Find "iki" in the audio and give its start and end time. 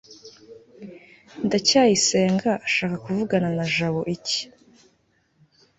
4.15-4.41